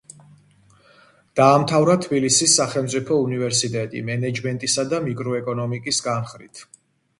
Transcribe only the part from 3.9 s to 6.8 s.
მენეჯმენტისა და მიკროეკონომიკის განხრით.